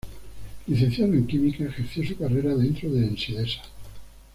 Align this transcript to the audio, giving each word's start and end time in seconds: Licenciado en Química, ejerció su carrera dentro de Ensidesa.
Licenciado 0.65 1.13
en 1.13 1.27
Química, 1.27 1.63
ejerció 1.63 2.03
su 2.03 2.17
carrera 2.17 2.55
dentro 2.55 2.89
de 2.91 3.05
Ensidesa. 3.05 3.61